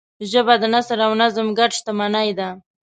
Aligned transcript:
ژبه 0.31 0.53
د 0.61 0.63
نثر 0.73 0.99
او 1.07 1.13
نظم 1.21 1.47
ګډ 1.59 1.71
شتمنۍ 1.77 2.29
ده 2.39 2.49